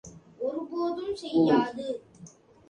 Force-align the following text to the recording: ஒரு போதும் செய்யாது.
ஒரு 0.39 0.61
போதும் 0.71 1.15
செய்யாது. 1.15 1.87